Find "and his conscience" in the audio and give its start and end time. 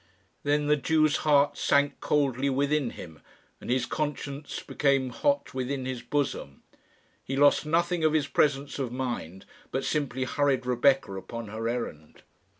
3.59-4.63